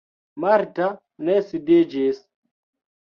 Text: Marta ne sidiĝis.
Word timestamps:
Marta 0.45 0.87
ne 1.29 1.37
sidiĝis. 1.51 2.27